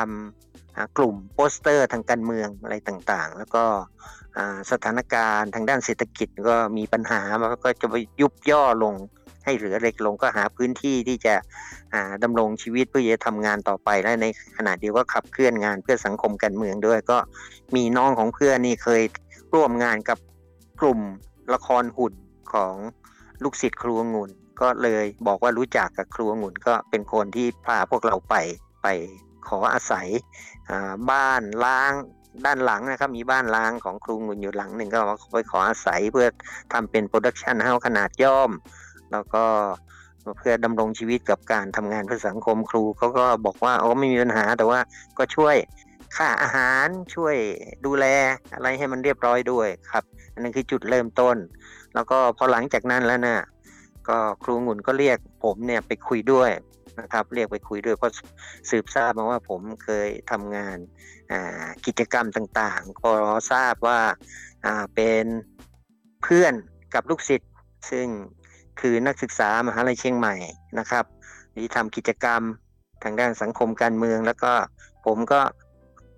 [0.45, 3.65] ำกลุ่มโปสเตอร์ทางการเมืองอะไรต่างๆ แล้วก็
[4.71, 8.93] สถานการณ์ทางด้านเศรษฐกิจก็มีปัญหามันก็จะไปยุบย่อลง
[9.45, 11.35] ให้เหลือเล็กลงก็หาพื้นที่ที่จะ
[12.23, 14.25] ดำรงชีวิตเพื่อจะทำงานต่อไปและใน
[14.57, 17.17] ขณะเดียวก็ขับเคลื่อนงานเพื่อสังคมการเมืองด้วย ก็
[17.75, 19.01] มีน้องของเพื่อนนี่เคย
[19.55, 20.17] ร่วมงานกับ
[20.81, 20.99] กลุ่ม
[21.53, 22.13] ละครหุ่น
[22.53, 22.75] ของ
[23.43, 24.29] ลูกศิษย์ครูองุ่น
[24.61, 28.35] ก็เลยบอกว่ารู้จักกับครูองุ่นก็เป็นคนที่พาพวกเราไป
[28.83, 28.87] ไป
[29.47, 30.07] ขออาศัย
[31.11, 31.91] บ้านร้าง
[32.45, 34.99] ด้านหลังนะครับมีบ้านร้างของครูองุ่นอยู่หลังหนึ่งก็
[35.33, 36.27] ไปขออาศัยเพื่อ
[36.73, 38.51] ทำเป็น production house ขนาดย่อม
[39.11, 39.45] แล้วก็
[40.37, 44.79] เพื่อดำรงชีวิตกับการทำงานเพื่อสังคมครูเขาก็บอกว่าโอ้ไม่มีปัญหาแต่ว่า
[45.17, 45.55] ก็ช่วย
[46.17, 47.35] ค่าอาหารช่วย
[47.85, 48.05] ดูแล
[48.53, 51.37] อะไรให้มันเรียบร้อยด้วยครับ อันนั้นคือจุดเริ่มต้น
[51.93, 53.39] แล้วก็พอหลังจากนั้นแล้วนะ่ะ
[54.09, 56.51] ก็ครูงุ่นก็เรียกผมเนี่ยไปคุยด้วย
[56.99, 58.13] นะครับ เรียกไปคุยด้วยเพราะ
[58.69, 60.77] สืบทราบมาว่าผมเคยทำงาน
[61.85, 63.11] กิจกรรมต่างๆพอ
[63.51, 63.99] ทราบว่า
[64.95, 65.25] เป็น
[66.23, 66.53] เพื่อน
[66.93, 67.51] กับลูกศิษย์
[67.91, 68.07] ซึ่ง
[68.79, 70.35] คือนักศึกษามหาลัยเชียงใหม่
[70.79, 71.05] นะครับ
[71.55, 72.41] ที่ทำกิจกรรม
[73.03, 74.53] ทางด้านสังคมการเมือง แล้วก็
[75.05, 75.41] ผมก็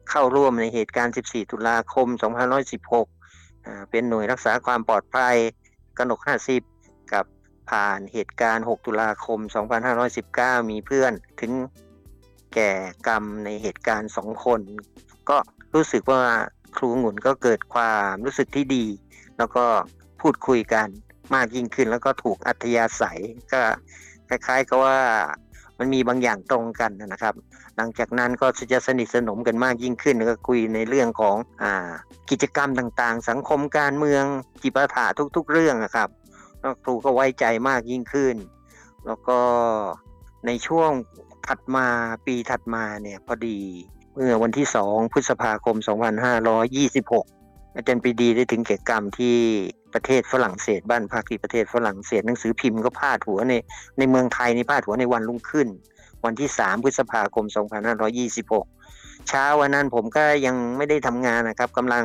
[0.10, 2.08] เข้าร่วมในเหตุการณ์ 14 ตุลาคม
[3.00, 5.36] 2516 เป็นหน่วยรักษาความปลอดภัย
[5.98, 6.20] กนก
[6.66, 7.26] 50 กับ
[7.70, 9.40] ผ่านเหตุการณ์ 6 ตุลาคม
[10.06, 11.52] 2519 มีเพื่อนถึง
[12.56, 12.72] แก่
[13.08, 14.62] กรรมในเหตุการณ์สองคน
[15.30, 15.38] ก็
[15.74, 16.24] รู้สึกว่า
[16.78, 18.86] ครูหงุนก็เกิดความรู้สึกที่ดี
[19.38, 19.66] แล้วก็
[20.22, 20.88] พูดคุยกัน
[21.36, 23.20] มากยิ่งขึ้น แล้วก็ถูกอัธยาศัย
[23.54, 23.62] ก็
[24.30, 25.00] คล้ายๆกับว่า
[25.80, 27.36] มันมีบางอย่างตรงกันนะครับ
[27.78, 31.92] หลังจากนั้นก็จะสนิทสนมกันมากยิ่งขึ้นก็คุยในเรื่องของอ่า
[32.30, 34.24] กิจกรรมต่างๆ สังคมการเมือง
[34.62, 36.10] จิปาถะทุกๆ เรื่องนะครับ
[36.84, 38.36] ครูก็ไว้ใจมากยิ่งขึ้น
[39.06, 39.40] แล้วก็
[40.46, 40.92] ในช่วง
[41.48, 41.88] ถัดมา
[42.26, 43.60] ปีถัดมาเนี่ยพอดี
[44.14, 45.76] เมื่อวันที่ 2 พฤษภาคม
[46.56, 49.38] 2526 อาจารย์ปีดีได้ถึงเก่กรรมที่
[49.98, 53.54] ประเทศฝรั่งเศสบ้านพักที่ประเทศฝรั่งเศสหนังสือพิมพ์ก็พาดหัวใน
[53.98, 55.68] ในเมืองไทยในพาดหัวในวันรุ่งขึ้น
[56.26, 57.46] วันที่ 3 พฤษภาคม
[58.58, 62.04] 2526 เช้าวันนั้นผมก็ยังไม่ได้ทำงานนะครับกำลัง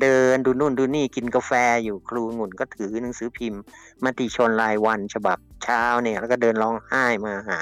[0.00, 1.52] เดินดูนู่นดูนี่กินกาแฟ
[1.84, 3.60] อยู่ครูงุ่นก็ถือหนังสือพิมพ์
[4.04, 7.60] มติชนรายวันฉบับเช้าเนี่ย แล้วก็เดินร้องไห้มาหา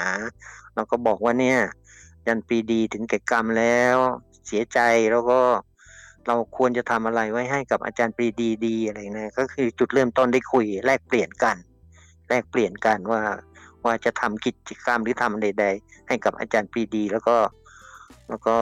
[0.75, 1.59] แล้วก็บอกว่าเนี่ย
[2.27, 3.97] ยันปีดีถึงแก่กรรมแล้ว
[4.47, 4.79] เสียใจ
[5.11, 5.39] แล้วก็
[6.27, 11.57] เราควรจะทำอะไรไว้ให้กับอาจารย์ปรีดีดีอะไรนะก็คือจุดเริ่มต้นได้คุยแลกเปลี่ยนกัน
[12.29, 13.21] แลกเปลี่ยนกันว่า
[13.85, 17.35] ว่าจะทำกิจกรรมหรือทำใด ๆ ให้กับอาจารย์ปรีดี แล้วก็
[18.29, 18.57] แล้วก็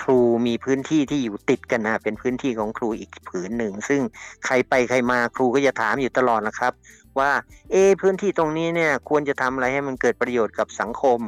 [0.00, 4.00] ครูมีพื้นที่ที่อยู่ติดกันนะเป็นพื้นที่ของครูอีกผืนหนึ่ง ซึ่ง
[4.46, 6.72] ใครไปใครมาครูก็จะถามอยู่ตลอดนะครับ
[7.18, 7.30] ว่า
[7.70, 11.20] เอพื้นที่ตรงนี้เนี่ยควรจะทำอะไรให้มันเกิดประโยชน์กับสังคม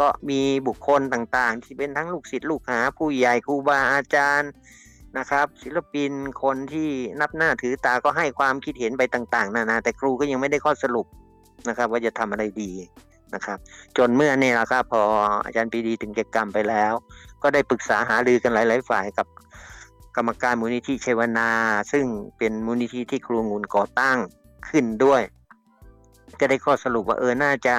[0.00, 4.50] ก็มีบุคคลต่างๆ ที่เป็นทั้งลูกศิษย์ลูกหา ผู้ใหญ่ครูบาอาจารย์
[5.18, 6.88] นะครับ ศิลปินคนที่
[7.20, 11.06] นับหน้าถือตาก็ให้ความคิดเห็นไปต่าง ๆ นานา แต่ครูก็ยังไม่ได้ข้อสรุป
[11.68, 12.72] นะครับ ว่าจะทำอะไรดี
[13.34, 13.58] นะครับ
[13.96, 15.02] จนเมื่อเนี่ยละครับพอ
[15.44, 16.92] อาจารย์ปีดีถึงเก็บกรรมไปแล้ว
[17.42, 19.26] ก็ได้ปรึกษาหารือกันหลาย ๆ ฝ่ายกับ
[20.16, 21.50] กรรมการมูลนิธิเชวนา
[21.92, 22.06] ซึ่ง
[22.38, 24.18] เป็นมูลนิธิที่ครูงูลก่อตั้ง
[24.68, 25.22] ขึ้นด้วย
[26.40, 27.74] ก็ได้ข้อสรุปว่าเออน่าจะ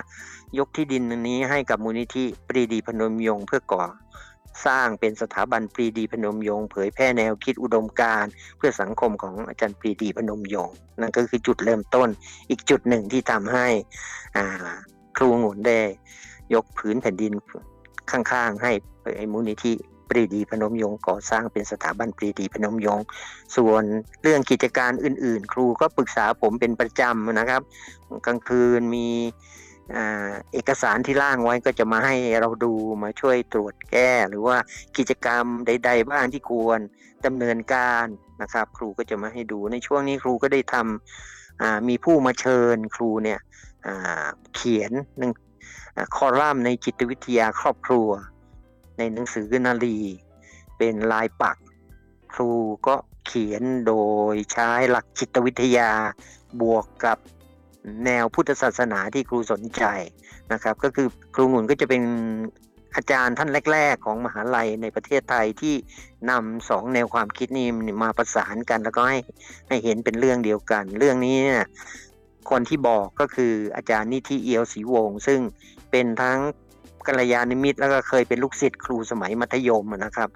[0.60, 3.84] ยกที่ดินนี้ให้กับมูลนิธิปรีดีพนมยงเพื่อก่อ
[4.66, 8.26] สร้างเป็นสถาบันปรีดีพนมยงเผยแพร่แนวคิดอุดมการ
[8.58, 10.70] เพื่อสังคมของอาจารย์ปรีดีพนมยง
[11.02, 12.10] นั่นก็คือจุดเริ่มต้น
[12.50, 13.68] อีกจุดหนึ่งที่ทำให้
[14.36, 14.46] อ่า
[15.18, 15.80] ครูงุนได้
[16.54, 17.34] ยกผืนแผ่นดิน
[18.12, 18.72] ข้างๆ ให้
[19.18, 19.74] ไอ้มูลนิธิ
[20.10, 23.00] ปรีดีพนมยงก่อสร้างเป็นสถาบันปรีดีพนมยง
[23.56, 23.84] ส่วน
[24.24, 27.62] เรื่องกิจการอื่น ๆ ครูก็ปรึกษาผมเป็นประจำนะครับ
[28.26, 29.08] กลางคืนมี
[30.54, 34.58] เอกสารที่ร่างไว้ก็จะมาให้เราดูมาช่วยตรวจแก้ หรือว่า
[34.98, 36.80] กิจกรรมใด ๆ บ้างที่ควร
[37.26, 38.06] ดำเนินการ
[38.42, 43.40] นะครับ ครูก็จะมาให้ดูในช่วงนี้ครูก็ได้ทำมีผู้มาเชิญครูเนี่ย
[44.56, 45.32] เขียนหนึ่ง
[46.16, 48.10] คอลัมน์ในจิตวิทยาครอบครัว
[48.98, 50.00] ในหนังสือนาลี
[50.78, 51.58] เป็นลายปัก
[52.34, 52.52] ครู
[52.88, 53.94] ก็เขียนโด
[54.34, 55.92] ยใช้หลักจิตวิทยา
[56.62, 57.18] บวกกับ
[58.06, 59.84] แนวพุทธศาสนาที่ครูสนใจ
[60.54, 62.04] นะครับ ก็คือครูหงุนก็จะเป็น
[62.96, 65.76] อาจารย์ท่านแรก ๆ ของมหาลัยในประเทศไทยที่
[66.30, 67.68] นำสองแนวความคิดนี้
[68.04, 69.20] มาประสานกัน แล้วก็ให้
[69.68, 71.66] ให้เห็นเป็นเรื่องเดียวกัน เรื่องนี้เนี่ย
[72.50, 75.40] คนที่บอกก็คืออาจารย์นิธิเอียวศรีวงศ์ซึ่ง
[75.92, 76.40] เป็นทั้ง
[77.08, 80.30] กัลยาณมิตรแล้วก็เคยเป็นลูกศิษย์ครูสมัยมัธยมนะครับ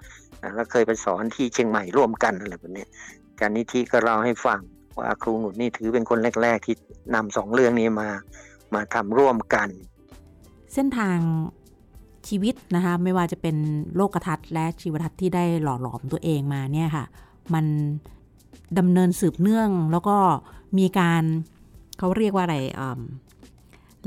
[0.54, 2.86] แล้วเคยไปสอนที่เชียงใหม่ร่วมกันอะไรแบบนี้
[3.30, 4.60] อาจารย์นิธิก็เล่าให้ฟัง
[4.98, 6.74] ว่าครูหนุนนี่ถือเป็นคนแรก ๆ ที่
[7.14, 8.08] นำสองเรื่องนี้มา
[8.74, 9.68] มาทำร่วมกัน
[10.74, 11.18] เส้นทาง
[12.28, 13.56] ชีวิตนะคะไม่ว่าจะเป็น
[13.96, 17.04] โลกทัศน์และชีวทัศน์ที่ได้หล่อหลอมตัวเองมาเนี่ยค่ะ
[17.54, 17.66] มัน
[18.78, 20.16] ดำเนินสืบเนื่องแล้วก็
[20.78, 21.22] มีการ
[21.98, 22.56] เขาเรียกว่าอะไร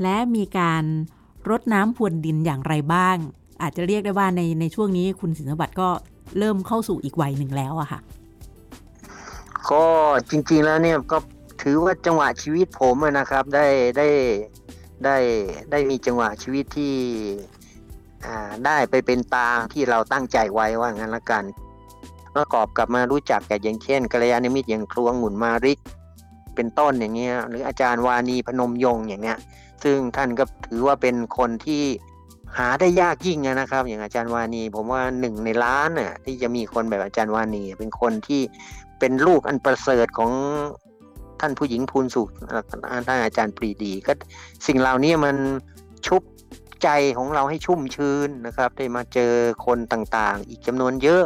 [0.02, 0.84] และมีการ
[1.50, 3.16] รดน้ำพรวนดินอย่างไรบ้าง
[3.62, 5.88] อาจจะเรียกได้ว่าในในช่วงนี้คุณสินสมบัติก็
[6.38, 8.00] เริ่มเข้าสู่อีกวัยหนึ่งแล้วอะค่ะ
[9.70, 9.84] ก็
[10.30, 11.18] จริงๆแล้วเนี่ยก็
[11.62, 13.66] ถือว่าจังหวะชีวิตผมนะครับ ได้
[13.98, 14.08] ได้
[15.04, 15.16] ได้
[15.70, 16.94] ได้มีจังหวะชีวิตที่
[18.66, 21.44] ได้ไปเป็นตามที่เราตั้งใจไว้ว่างั้นละกัน
[22.36, 25.78] ประกอบกับมารู้จักกับอย่างเช่นกัลยาณมิตรอย่างครัวงุ่นมาริก
[26.54, 29.38] เป็นต้นอย่างเงี้ยหรืออาจารย์วานีพนมยงอย่างเงี้ย
[29.84, 31.84] ซึ่งท่านก็ถือว่าเป็นคนที่
[32.58, 38.42] หาได้ยากยิ่งนะครับ อย่างอาจารย์วานี ผมว่าหนึ่งในล้านน่ะที่จะมีคนแบบอาจารย์วานี เป็นคนที่
[39.04, 40.32] เป็นลูกอันประเสริฐของ
[41.40, 42.28] ท่านผู้หญิงพูนสุข
[43.06, 44.12] ท่านอาจารย์ปรีดี ก็
[44.66, 45.36] สิ่งเหล่านี้มัน
[46.06, 46.22] ชุบ
[46.82, 49.32] ใจของเราให้ชุ่มชื้นนะครับ ได้มาเจอ
[49.66, 51.24] คนต่างๆ อีกจำนวนเยอะ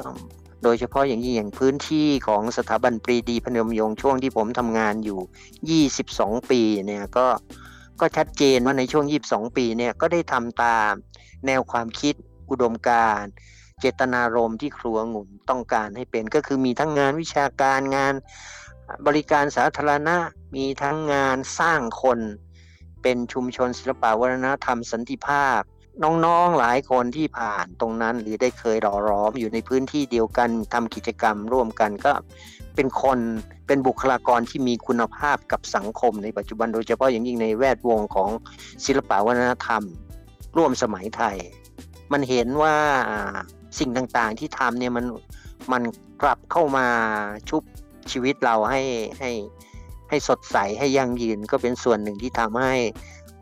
[0.62, 7.26] โดยเฉพาะอย่างยิ่งอย่างพื้นที่ของสถาบันปรีดีพนมยงช่วงที่ผมทำงานอยู่ 22 ปีเนี่ยก็
[8.00, 10.92] ก็ชัดเจนว่าในช่วง 22 ปีเนี่ยก็ได้ทำตาม
[11.46, 12.14] แนวความคิด
[12.50, 13.22] อุดมการ
[13.82, 18.14] เจตนารมณ์ที่ครัวงุ่นต้องการให้เป็นก็คือมีทั้งงานวิชาการงาน
[19.06, 20.16] บริการสาธารณะ
[20.56, 22.18] มีทั้งงานสร้างคน
[23.02, 25.60] เป็นชุมชนศิลปวัฒนธรรมสันติภาพ
[26.02, 32.12] น้องๆหลายคนที่ผ่านตรงนั้นหรือได้เคยรอร้อมอยู่ในพื้นที่เดียวกันทำกิจกรรมร่วมกันก็
[32.74, 33.18] เป็นคน
[33.66, 38.30] เป็นบุคลากรที่มีคุณภาพกับสังคมในปัจจุบันโดยเฉพาะอย่างยิ่งในแวดวงของ
[38.84, 39.82] ศิลปวัฒนธรรม
[40.56, 41.36] ร่วมสมัยไทย
[42.12, 42.76] มันเห็นว่า
[43.78, 45.04] สิ่งต่างๆ ที่ทำเนี่ยมัน
[45.72, 45.82] มัน
[46.22, 46.86] กลับเข้ามา
[47.48, 47.62] ชุบ
[48.10, 48.82] ชีวิตเราให้
[49.20, 49.30] ให้
[50.10, 52.74] ให้สดใสให้ยั่งยืนก็เป็นส่วนหนึ่งที่ทำให้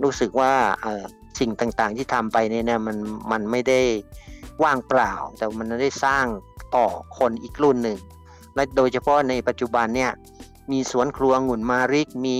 [0.03, 0.53] รู้สึกว่า
[1.41, 2.97] สิ่งต่างๆที่ทำไปเนี่ยมัน
[3.33, 3.81] มันไม่ได้
[4.65, 6.27] ว่างเปล่า แต่มันได้สร้าง
[6.77, 6.87] ต่อ
[7.19, 7.99] คนอีกรุ่นหนึ่ง
[8.55, 10.13] และโดยเฉพาะในปัจจุบันเนี่ย
[10.73, 12.39] มีสวนครัวงุ่นมาริกมี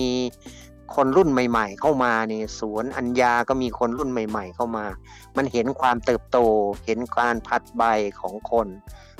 [0.95, 4.85] คนรุ่นใหม่ ๆ เข้ามาเนี่ยสวนอัญญาก็มีคนรุ่นใหม่ ๆ เข้ามา
[5.37, 6.37] มันเห็นความเติบโต
[6.85, 7.83] เห็นการพัดใบ
[8.19, 8.67] ของคน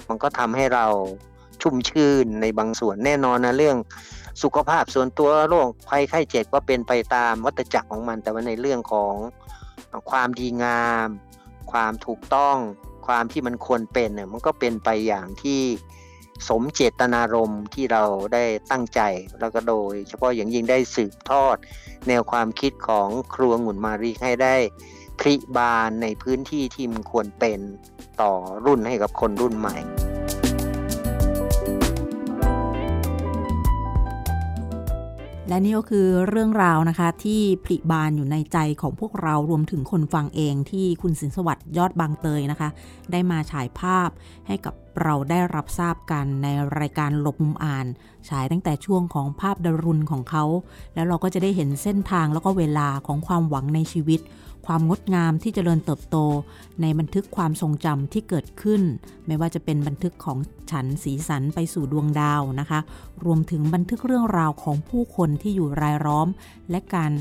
[0.08, 0.86] มันก็ทำให้เรา
[1.62, 3.78] ชุ่มชื่นในบางส่วนแน่นอนนะเรื่อง
[4.44, 9.14] สุขภาพส่วนตัวโรคภัยไข้เจ็บก็เป็นไปตามวัฏจักรของมัน แต่ว่าในเรื่องของ
[10.12, 11.08] ความดีงาม
[11.72, 12.58] ความถูกต้อง
[13.08, 15.62] ความที่มันควรเป็นเนี่ยมันก็เป็นไปอย่างที่
[16.50, 19.02] สมเจตนารมณ์ที่เราได้ตั้งใจ
[19.40, 21.58] แล้วก็โดย เฉพาะอย่างยิ่งได้สืบทอด
[22.08, 24.56] แนวความคิดของครัวงุ่นมารีให้ได้
[25.20, 27.60] พริบานในพื้นที่ที่มันควรเป็น
[28.22, 28.34] ต่อ
[28.66, 29.78] รุ่นให้กับคนรุ่นใหม่
[35.50, 42.70] และนี่ก็คือเรื่องราวนะคะ ที่ผลิบานอยู่ในใจของพวกเรารวมถึงคนฟังเองที่คุณสินสวัสดิ์ยอดบางเตยนะคะ
[43.12, 44.10] ได้มาฉายภาพ
[44.48, 46.48] ให้กับเราได้รับทราบกันใน
[46.80, 47.86] รายการหลบมุมอ่าน
[48.30, 50.44] ฉายตั้งแต่ช่วงของภาพดารุณของเขา
[50.96, 54.20] แล้วเราก็จะได้เห็นเส้นทางแล้วก็เวลาของความหวังในชีวิต
[54.66, 56.18] ความงดงามที่จเจริญเติบโต
[56.82, 58.82] ในบันทึกความทรงจำที่เกิดขึ้น
[59.28, 60.38] ไม่ว่าจะเป็นบันทึกของ
[60.72, 62.80] ฉันสีสันไปสู่ดวงดาวนะคะ
[63.26, 66.28] รวมถึงบันทึกเรื่องราวของผู้คนที่อยู่รายล้อม
[66.70, 67.12] และการ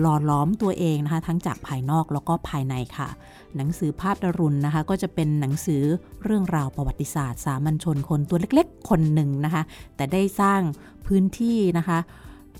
[0.00, 3.08] หล่อล้อมตัวเองนะคะ ทั้งจากภายนอกแล้วก็ภายในค่ะ
[3.56, 5.82] หนังสือภาพดรุณนะคะ ก็จะเป็นหนังสือ
[6.24, 9.62] เรื่องราวประวัติศาสตร์ สามัญชนคนตัวเล็กๆ คนหนึ่งนะคะ
[9.96, 10.60] แต่ได้สร้าง
[11.06, 11.98] พื้นที่นะคะ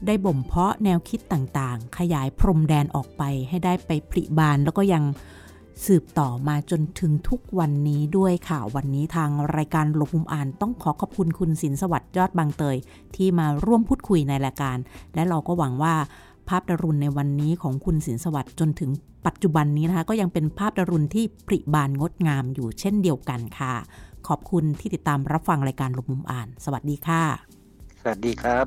[0.06, 5.04] ได้บ่มเพาะแนวคิดต่างๆ ขยายพรมแดนออกไปให้ได้ไปผลิบานแล้วก็ยัง
[5.86, 12.76] สืบต่อมาจนถึงทุกวันนี้ด้วยค่ะ วันนี้ทางรายการหลบมุมอ่านต้องขอขอบคุณคุณสินสวัสดิ์ยอดบางเตย
[13.16, 14.78] ที่มาร่วมพูดคุยในรายการ
[15.14, 15.94] และเราก็หวังว่า
[16.48, 18.90] ภาพดารุณในวันนี้ของคุณสินสวัสดิ์จนถึง
[19.26, 23.74] ปัจจุบันนี้นะคะ ก็ยังเป็นภาพดารุณที่ปริบานงดงามอยู่เช่นเดียวกันค่ะ
[24.28, 27.22] ขอบคุณที่ติดตามรับฟังรายการหลบมุมอ่าน สวัสดีค่ะ
[28.00, 28.66] สวัสดีครับ